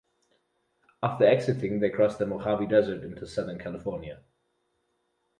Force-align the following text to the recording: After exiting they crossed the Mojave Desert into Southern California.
After 1.03 1.25
exiting 1.25 1.79
they 1.79 1.91
crossed 1.91 2.17
the 2.17 2.25
Mojave 2.25 2.65
Desert 2.65 3.03
into 3.03 3.27
Southern 3.27 3.59
California. 3.59 4.23